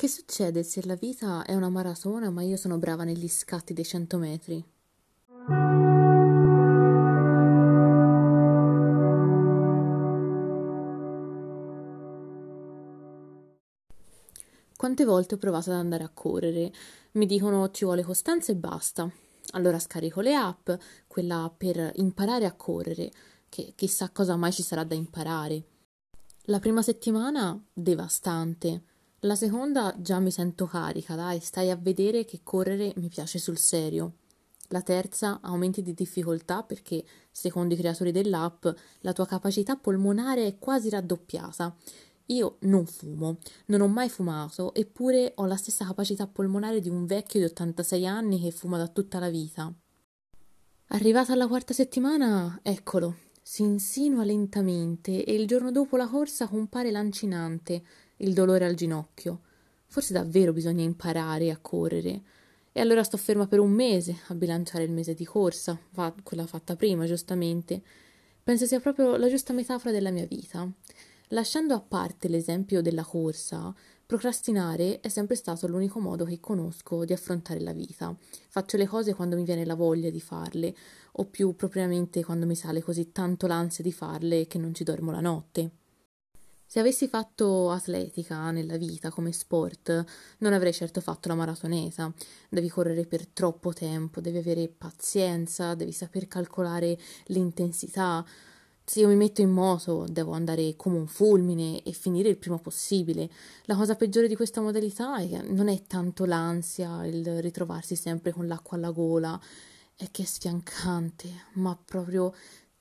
Che 0.00 0.08
succede 0.08 0.62
se 0.62 0.82
la 0.86 0.94
vita 0.94 1.44
è 1.44 1.54
una 1.54 1.68
maratona 1.68 2.30
ma 2.30 2.40
io 2.40 2.56
sono 2.56 2.78
brava 2.78 3.04
negli 3.04 3.28
scatti 3.28 3.74
dei 3.74 3.84
100 3.84 4.16
metri? 4.16 4.64
Quante 14.74 15.04
volte 15.04 15.34
ho 15.34 15.36
provato 15.36 15.70
ad 15.70 15.76
andare 15.76 16.04
a 16.04 16.08
correre? 16.08 16.72
Mi 17.12 17.26
dicono 17.26 17.70
ci 17.70 17.84
vuole 17.84 18.02
costanza 18.02 18.52
e 18.52 18.56
basta. 18.56 19.06
Allora 19.50 19.78
scarico 19.78 20.22
le 20.22 20.34
app, 20.34 20.70
quella 21.08 21.52
per 21.54 21.92
imparare 21.96 22.46
a 22.46 22.54
correre, 22.54 23.12
che 23.50 23.74
chissà 23.76 24.08
cosa 24.08 24.34
mai 24.36 24.52
ci 24.52 24.62
sarà 24.62 24.82
da 24.82 24.94
imparare. 24.94 25.62
La 26.44 26.58
prima 26.58 26.80
settimana 26.80 27.62
devastante. 27.70 28.84
La 29.24 29.34
seconda 29.34 29.94
già 29.98 30.18
mi 30.18 30.30
sento 30.30 30.64
carica, 30.64 31.14
dai, 31.14 31.40
stai 31.40 31.70
a 31.70 31.76
vedere 31.76 32.24
che 32.24 32.40
correre 32.42 32.94
mi 32.96 33.08
piace 33.08 33.38
sul 33.38 33.58
serio. 33.58 34.14
La 34.68 34.80
terza, 34.80 35.40
aumenti 35.42 35.82
di 35.82 35.92
difficoltà 35.92 36.62
perché, 36.62 37.04
secondo 37.30 37.74
i 37.74 37.76
creatori 37.76 38.12
dell'app, 38.12 38.66
la 39.00 39.12
tua 39.12 39.26
capacità 39.26 39.76
polmonare 39.76 40.46
è 40.46 40.58
quasi 40.58 40.88
raddoppiata. 40.88 41.76
Io 42.26 42.56
non 42.60 42.86
fumo, 42.86 43.36
non 43.66 43.82
ho 43.82 43.88
mai 43.88 44.08
fumato, 44.08 44.72
eppure 44.72 45.32
ho 45.36 45.44
la 45.44 45.56
stessa 45.56 45.84
capacità 45.84 46.26
polmonare 46.26 46.80
di 46.80 46.88
un 46.88 47.04
vecchio 47.04 47.40
di 47.40 47.46
86 47.46 48.06
anni 48.06 48.40
che 48.40 48.52
fuma 48.52 48.78
da 48.78 48.88
tutta 48.88 49.18
la 49.18 49.28
vita. 49.28 49.70
Arrivata 50.92 51.34
alla 51.34 51.46
quarta 51.46 51.74
settimana, 51.74 52.58
eccolo, 52.62 53.16
si 53.42 53.62
insinua 53.64 54.24
lentamente 54.24 55.24
e 55.24 55.34
il 55.34 55.46
giorno 55.46 55.70
dopo 55.70 55.98
la 55.98 56.06
corsa 56.08 56.46
compare 56.46 56.90
lancinante, 56.90 57.82
il 58.20 58.32
dolore 58.32 58.64
al 58.64 58.74
ginocchio. 58.74 59.40
Forse 59.86 60.12
davvero 60.12 60.52
bisogna 60.52 60.82
imparare 60.82 61.50
a 61.50 61.58
correre. 61.58 62.22
E 62.72 62.80
allora 62.80 63.02
sto 63.02 63.16
ferma 63.16 63.46
per 63.46 63.58
un 63.58 63.70
mese 63.72 64.16
a 64.28 64.34
bilanciare 64.34 64.84
il 64.84 64.92
mese 64.92 65.14
di 65.14 65.24
corsa, 65.24 65.78
fa, 65.90 66.14
quella 66.22 66.46
fatta 66.46 66.76
prima, 66.76 67.04
giustamente. 67.04 67.82
Penso 68.42 68.66
sia 68.66 68.80
proprio 68.80 69.16
la 69.16 69.28
giusta 69.28 69.52
metafora 69.52 69.92
della 69.92 70.10
mia 70.10 70.26
vita. 70.26 70.70
Lasciando 71.32 71.74
a 71.74 71.80
parte 71.80 72.28
l'esempio 72.28 72.82
della 72.82 73.04
corsa, 73.04 73.74
procrastinare 74.06 75.00
è 75.00 75.08
sempre 75.08 75.36
stato 75.36 75.66
l'unico 75.66 76.00
modo 76.00 76.24
che 76.24 76.40
conosco 76.40 77.04
di 77.04 77.12
affrontare 77.12 77.60
la 77.60 77.72
vita. 77.72 78.16
Faccio 78.48 78.76
le 78.76 78.86
cose 78.86 79.14
quando 79.14 79.36
mi 79.36 79.44
viene 79.44 79.64
la 79.64 79.74
voglia 79.74 80.10
di 80.10 80.20
farle, 80.20 80.74
o 81.12 81.24
più 81.26 81.54
propriamente 81.54 82.24
quando 82.24 82.46
mi 82.46 82.56
sale 82.56 82.82
così 82.82 83.12
tanto 83.12 83.46
l'ansia 83.46 83.84
di 83.84 83.92
farle 83.92 84.46
che 84.46 84.58
non 84.58 84.74
ci 84.74 84.84
dormo 84.84 85.10
la 85.10 85.20
notte. 85.20 85.70
Se 86.72 86.78
avessi 86.78 87.08
fatto 87.08 87.72
atletica 87.72 88.52
nella 88.52 88.76
vita 88.76 89.10
come 89.10 89.32
sport, 89.32 90.04
non 90.38 90.52
avrei 90.52 90.72
certo 90.72 91.00
fatto 91.00 91.26
la 91.26 91.34
maratonesa. 91.34 92.14
Devi 92.48 92.68
correre 92.68 93.06
per 93.06 93.26
troppo 93.26 93.72
tempo, 93.72 94.20
devi 94.20 94.38
avere 94.38 94.68
pazienza, 94.68 95.74
devi 95.74 95.90
saper 95.90 96.28
calcolare 96.28 96.96
l'intensità. 97.24 98.24
Se 98.84 99.00
io 99.00 99.08
mi 99.08 99.16
metto 99.16 99.40
in 99.40 99.50
moto, 99.50 100.06
devo 100.08 100.30
andare 100.30 100.76
come 100.76 100.96
un 100.96 101.08
fulmine 101.08 101.82
e 101.82 101.90
finire 101.90 102.28
il 102.28 102.36
prima 102.36 102.60
possibile. 102.60 103.28
La 103.64 103.74
cosa 103.74 103.96
peggiore 103.96 104.28
di 104.28 104.36
questa 104.36 104.60
modalità 104.60 105.18
è 105.18 105.28
che 105.28 105.42
non 105.42 105.66
è 105.66 105.82
tanto 105.88 106.24
l'ansia, 106.24 107.04
il 107.04 107.42
ritrovarsi 107.42 107.96
sempre 107.96 108.30
con 108.30 108.46
l'acqua 108.46 108.76
alla 108.76 108.92
gola, 108.92 109.40
è 109.96 110.08
che 110.12 110.22
è 110.22 110.24
sfiancante, 110.24 111.46
ma 111.54 111.76
proprio 111.84 112.32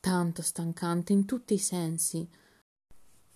tanto 0.00 0.40
stancante 0.40 1.12
in 1.12 1.26
tutti 1.26 1.52
i 1.52 1.58
sensi. 1.58 2.26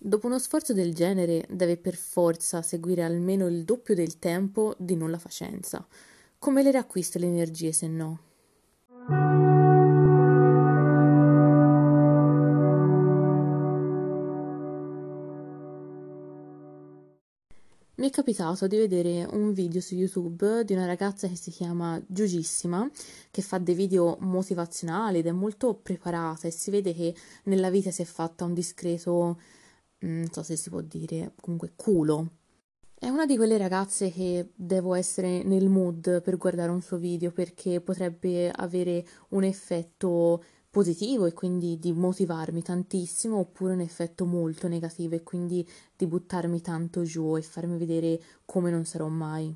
Dopo 0.01 0.27
uno 0.27 0.39
sforzo 0.39 0.71
del 0.71 0.93
genere 0.93 1.45
deve 1.49 1.75
per 1.75 1.93
forza 1.93 2.61
seguire 2.61 3.03
almeno 3.03 3.47
il 3.47 3.65
doppio 3.65 3.93
del 3.93 4.17
tempo 4.17 4.73
di 4.77 4.95
non 4.95 5.11
la 5.11 5.17
facenza. 5.17 5.85
Come 6.39 6.63
le 6.63 6.71
riacquisto 6.71 7.19
le 7.19 7.25
energie 7.25 7.73
se 7.73 7.87
no? 7.89 8.19
Mi 17.95 18.07
è 18.07 18.09
capitato 18.09 18.67
di 18.67 18.77
vedere 18.77 19.27
un 19.29 19.51
video 19.51 19.81
su 19.81 19.95
YouTube 19.95 20.63
di 20.63 20.71
una 20.71 20.85
ragazza 20.85 21.27
che 21.27 21.35
si 21.35 21.51
chiama 21.51 22.01
Giugissima, 22.07 22.89
che 23.29 23.41
fa 23.41 23.57
dei 23.57 23.75
video 23.75 24.15
motivazionali 24.21 25.17
ed 25.17 25.27
è 25.27 25.31
molto 25.31 25.73
preparata 25.73 26.47
e 26.47 26.51
si 26.51 26.71
vede 26.71 26.93
che 26.93 27.13
nella 27.43 27.69
vita 27.69 27.91
si 27.91 28.01
è 28.01 28.05
fatta 28.05 28.45
un 28.45 28.53
discreto 28.53 29.37
non 29.99 30.27
so 30.31 30.43
se 30.43 30.55
si 30.55 30.69
può 30.69 30.81
dire, 30.81 31.33
comunque 31.39 31.73
culo. 31.75 32.31
È 32.93 33.07
una 33.07 33.25
di 33.25 33.37
quelle 33.37 33.57
ragazze 33.57 34.11
che 34.11 34.51
devo 34.55 34.93
essere 34.93 35.41
nel 35.43 35.69
mood 35.69 36.21
per 36.21 36.37
guardare 36.37 36.69
un 36.69 36.81
suo 36.81 36.97
video 36.97 37.31
perché 37.31 37.79
potrebbe 37.79 38.51
avere 38.51 39.05
un 39.29 39.43
effetto 39.43 40.43
positivo 40.69 41.25
e 41.25 41.33
quindi 41.33 41.79
di 41.79 41.93
motivarmi 41.93 42.61
tantissimo 42.61 43.37
oppure 43.37 43.73
un 43.73 43.79
effetto 43.79 44.25
molto 44.25 44.67
negativo 44.67 45.15
e 45.15 45.23
quindi 45.23 45.67
di 45.95 46.07
buttarmi 46.07 46.61
tanto 46.61 47.03
giù 47.03 47.37
e 47.37 47.41
farmi 47.41 47.77
vedere 47.77 48.21
come 48.45 48.69
non 48.69 48.85
sarò 48.85 49.07
mai. 49.07 49.55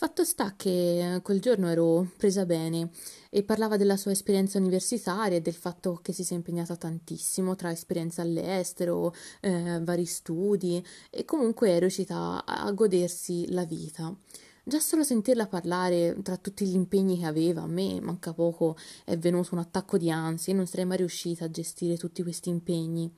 Fatto 0.00 0.22
sta 0.22 0.54
che 0.54 1.16
eh, 1.16 1.22
quel 1.22 1.40
giorno 1.40 1.68
ero 1.68 2.12
presa 2.16 2.46
bene 2.46 2.90
e 3.30 3.42
parlava 3.42 3.76
della 3.76 3.96
sua 3.96 4.12
esperienza 4.12 4.56
universitaria 4.56 5.38
e 5.38 5.40
del 5.40 5.56
fatto 5.56 5.98
che 6.00 6.12
si 6.12 6.22
sia 6.22 6.36
impegnata 6.36 6.76
tantissimo 6.76 7.56
tra 7.56 7.72
esperienza 7.72 8.22
all'estero, 8.22 9.12
eh, 9.40 9.80
vari 9.82 10.04
studi 10.04 10.80
e 11.10 11.24
comunque 11.24 11.70
è 11.70 11.80
riuscita 11.80 12.44
a 12.44 12.70
godersi 12.70 13.50
la 13.50 13.64
vita. 13.64 14.16
Già 14.62 14.78
solo 14.78 15.02
sentirla 15.02 15.48
parlare 15.48 16.16
tra 16.22 16.36
tutti 16.36 16.64
gli 16.64 16.76
impegni 16.76 17.18
che 17.18 17.26
aveva, 17.26 17.62
a 17.62 17.66
me 17.66 18.00
manca 18.00 18.32
poco, 18.32 18.76
è 19.04 19.18
venuto 19.18 19.48
un 19.54 19.58
attacco 19.58 19.98
di 19.98 20.12
ansia 20.12 20.52
e 20.52 20.56
non 20.56 20.68
sarei 20.68 20.84
mai 20.84 20.98
riuscita 20.98 21.46
a 21.46 21.50
gestire 21.50 21.96
tutti 21.96 22.22
questi 22.22 22.50
impegni. 22.50 23.12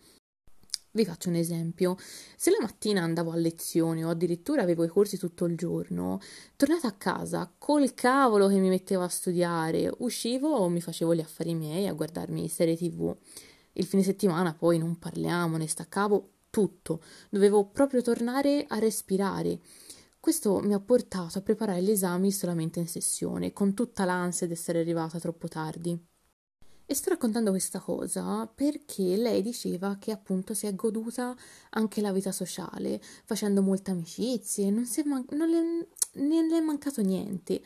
Vi 0.93 1.05
faccio 1.05 1.29
un 1.29 1.37
esempio. 1.37 1.97
Se 2.37 2.51
la 2.51 2.57
mattina 2.61 3.03
andavo 3.03 3.31
a 3.31 3.37
lezione 3.37 4.05
o 4.05 4.09
addirittura 4.09 4.63
avevo 4.63 4.83
i 4.83 4.89
corsi 4.89 5.19
tutto 5.19 5.45
il 5.45 5.57
giorno, 5.57 6.19
tornata 6.57 6.89
a 6.89 6.93
casa 6.93 7.53
col 7.57 7.95
cavolo 7.95 8.49
che 8.49 8.59
mi 8.59 8.69
mettevo 8.69 9.05
a 9.05 9.09
studiare, 9.09 9.93
uscivo 9.99 10.49
o 10.49 10.69
mi 10.69 10.81
facevo 10.81 11.15
gli 11.15 11.21
affari 11.21 11.55
miei 11.55 11.87
a 11.87 11.93
guardarmi 11.93 12.49
serie 12.49 12.77
tv. 12.77 13.17
Il 13.75 13.87
fine 13.87 14.03
settimana 14.03 14.53
poi 14.53 14.79
non 14.79 14.99
parliamo, 14.99 15.57
ne 15.57 15.69
staccavo 15.69 16.31
tutto. 16.51 17.03
Dovevo 17.31 17.69
proprio 17.69 18.03
tornare 18.03 18.65
a 18.67 18.81
respirare. 18.81 19.61
Questo 20.19 20.59
mi 20.59 20.75
ha 20.75 20.81
portato 20.81 21.39
a 21.39 21.43
preparare 21.43 21.83
gli 21.83 21.91
esami 21.91 22.33
solamente 22.33 22.81
in 22.81 22.89
sessione, 22.89 23.53
con 23.53 23.75
tutta 23.75 24.05
l'ansia 24.05 24.49
di 24.49 24.55
essere 24.55 24.81
arrivata 24.81 25.21
troppo 25.21 25.47
tardi. 25.47 25.97
E 26.91 26.95
sto 26.95 27.11
raccontando 27.11 27.51
questa 27.51 27.79
cosa 27.79 28.51
perché 28.53 29.17
lei 29.17 29.43
diceva 29.43 29.97
che 30.01 30.11
appunto 30.11 30.55
si 30.55 30.67
è 30.67 30.75
goduta 30.75 31.37
anche 31.71 32.01
la 32.01 32.11
vita 32.11 32.33
sociale, 32.33 33.01
facendo 33.25 33.63
molte 33.63 33.93
amicizie, 33.93 34.71
non, 34.71 34.85
man- 35.05 35.25
non 35.31 35.49
le, 35.49 35.87
non 36.15 36.47
le 36.49 36.57
è 36.57 36.61
mancato 36.61 37.01
niente. 37.01 37.63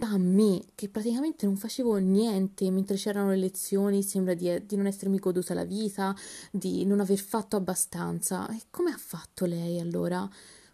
A 0.00 0.16
me, 0.16 0.62
che 0.74 0.88
praticamente 0.88 1.44
non 1.44 1.58
facevo 1.58 1.96
niente 1.98 2.70
mentre 2.70 2.96
c'erano 2.96 3.28
le 3.28 3.36
lezioni, 3.36 4.02
sembra 4.02 4.32
di, 4.32 4.64
di 4.64 4.76
non 4.76 4.86
essermi 4.86 5.18
goduta 5.18 5.52
la 5.52 5.64
vita, 5.64 6.16
di 6.50 6.86
non 6.86 7.00
aver 7.00 7.18
fatto 7.18 7.56
abbastanza. 7.56 8.48
E 8.56 8.62
come 8.70 8.90
ha 8.90 8.96
fatto 8.96 9.44
lei 9.44 9.80
allora? 9.80 10.26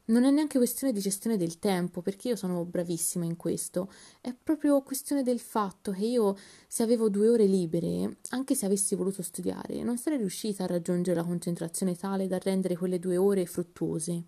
Non 0.08 0.22
è 0.22 0.30
neanche 0.30 0.58
questione 0.58 0.92
di 0.92 1.00
gestione 1.00 1.36
del 1.36 1.58
tempo, 1.58 2.00
perché 2.00 2.28
io 2.28 2.36
sono 2.36 2.64
bravissima 2.64 3.24
in 3.24 3.34
questo. 3.34 3.90
È 4.20 4.32
proprio 4.40 4.80
questione 4.82 5.24
del 5.24 5.40
fatto 5.40 5.90
che 5.90 6.04
io, 6.04 6.36
se 6.68 6.84
avevo 6.84 7.08
due 7.08 7.28
ore 7.28 7.46
libere, 7.46 8.18
anche 8.28 8.54
se 8.54 8.66
avessi 8.66 8.94
voluto 8.94 9.22
studiare, 9.22 9.82
non 9.82 9.98
sarei 9.98 10.18
riuscita 10.18 10.62
a 10.62 10.68
raggiungere 10.68 11.16
la 11.16 11.24
concentrazione 11.24 11.96
tale 11.96 12.28
da 12.28 12.38
rendere 12.38 12.76
quelle 12.76 13.00
due 13.00 13.16
ore 13.16 13.46
fruttuose. 13.46 14.24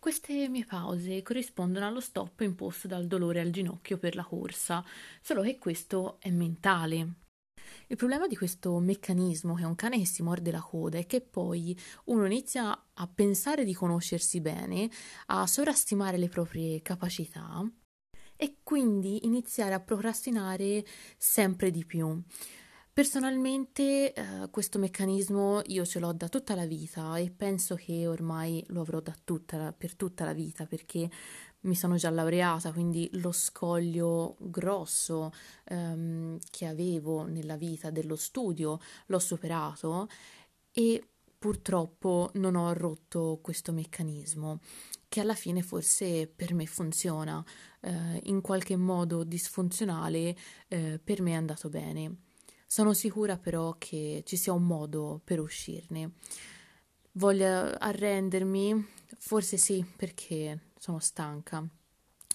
Queste 0.00 0.48
mie 0.48 0.64
pause 0.64 1.22
corrispondono 1.22 1.86
allo 1.86 2.00
stop 2.00 2.40
imposto 2.40 2.88
dal 2.88 3.06
dolore 3.06 3.40
al 3.40 3.50
ginocchio 3.50 3.96
per 3.98 4.16
la 4.16 4.24
corsa, 4.24 4.84
solo 5.22 5.42
che 5.42 5.58
questo 5.58 6.16
è 6.18 6.30
mentale. 6.30 7.27
Il 7.86 7.96
problema 7.96 8.26
di 8.26 8.36
questo 8.36 8.78
meccanismo, 8.78 9.54
che 9.54 9.62
è 9.62 9.66
un 9.66 9.74
cane 9.74 9.98
che 9.98 10.06
si 10.06 10.22
morde 10.22 10.50
la 10.50 10.60
coda, 10.60 10.98
è 10.98 11.06
che 11.06 11.20
poi 11.20 11.78
uno 12.06 12.26
inizia 12.26 12.86
a 12.92 13.06
pensare 13.06 13.64
di 13.64 13.72
conoscersi 13.72 14.40
bene, 14.40 14.90
a 15.26 15.46
sovrastimare 15.46 16.18
le 16.18 16.28
proprie 16.28 16.82
capacità 16.82 17.64
e 18.36 18.58
quindi 18.62 19.26
iniziare 19.26 19.74
a 19.74 19.80
procrastinare 19.80 20.84
sempre 21.16 21.70
di 21.70 21.84
più. 21.84 22.22
Personalmente 22.98 24.12
eh, 24.12 24.48
questo 24.50 24.80
meccanismo 24.80 25.60
io 25.66 25.86
ce 25.86 26.00
l'ho 26.00 26.12
da 26.12 26.28
tutta 26.28 26.56
la 26.56 26.66
vita 26.66 27.16
e 27.16 27.30
penso 27.30 27.76
che 27.76 28.08
ormai 28.08 28.64
lo 28.70 28.80
avrò 28.80 29.00
tutta, 29.22 29.72
per 29.72 29.94
tutta 29.94 30.24
la 30.24 30.32
vita 30.32 30.66
perché 30.66 31.08
mi 31.60 31.74
sono 31.74 31.96
già 31.96 32.10
laureata, 32.10 32.72
quindi 32.72 33.08
lo 33.14 33.32
scoglio 33.32 34.36
grosso 34.38 35.32
ehm, 35.64 36.38
che 36.50 36.66
avevo 36.66 37.24
nella 37.24 37.56
vita 37.56 37.90
dello 37.90 38.16
studio 38.16 38.78
l'ho 39.06 39.18
superato 39.18 40.08
e 40.72 41.02
purtroppo 41.38 42.30
non 42.34 42.56
ho 42.56 42.72
rotto 42.72 43.38
questo 43.42 43.72
meccanismo 43.72 44.60
che 45.08 45.20
alla 45.20 45.34
fine 45.34 45.62
forse 45.62 46.26
per 46.26 46.52
me 46.52 46.66
funziona, 46.66 47.42
eh, 47.80 48.20
in 48.24 48.40
qualche 48.42 48.76
modo 48.76 49.24
disfunzionale, 49.24 50.36
eh, 50.68 51.00
per 51.02 51.22
me 51.22 51.32
è 51.32 51.34
andato 51.34 51.70
bene. 51.70 52.18
Sono 52.66 52.92
sicura 52.92 53.38
però 53.38 53.74
che 53.78 54.22
ci 54.26 54.36
sia 54.36 54.52
un 54.52 54.64
modo 54.66 55.20
per 55.24 55.40
uscirne. 55.40 56.12
Voglio 57.12 57.48
arrendermi? 57.48 58.86
Forse 59.16 59.56
sì, 59.56 59.82
perché 59.96 60.67
sono 60.78 60.98
stanca, 60.98 61.66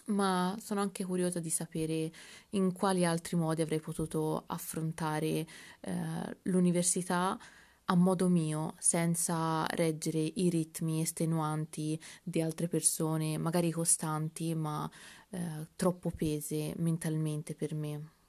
ma 0.06 0.56
sono 0.60 0.82
anche 0.82 1.06
curiosa 1.06 1.40
di 1.40 1.50
sapere 1.50 2.12
in 2.52 2.74
quali 2.74 3.06
altri 3.06 3.38
modi 3.38 3.62
avrei 3.62 3.80
potuto 3.80 4.44
affrontare 4.48 5.48
eh, 5.82 6.38
l'università 6.44 7.40
a 7.86 7.96
modo 7.96 8.30
mio, 8.30 8.76
senza 8.78 9.66
reggere 9.68 10.20
i 10.20 10.50
ritmi 10.50 11.02
estenuanti 11.02 12.00
di 12.24 12.42
altre 12.42 12.68
persone, 12.68 13.38
magari 13.38 13.72
costanti, 13.72 14.56
ma 14.56 14.90
eh, 15.32 15.68
troppo 15.76 16.10
pese 16.10 16.74
mentalmente 16.78 17.56
per 17.56 17.74
me. 17.74 18.23